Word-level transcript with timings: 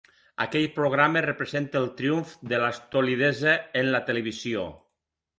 Aquell 0.43 0.63
programa 0.75 1.21
representa 1.25 1.77
el 1.81 1.85
triomf 1.99 2.31
de 2.53 2.59
l'estolidesa 2.63 3.53
en 3.83 3.91
la 3.97 4.01
televisió. 4.09 4.65